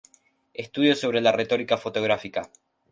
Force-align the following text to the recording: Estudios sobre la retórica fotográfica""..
Estudios 0.55 0.99
sobre 0.99 1.21
la 1.21 1.31
retórica 1.31 1.77
fotográfica"".. 1.77 2.49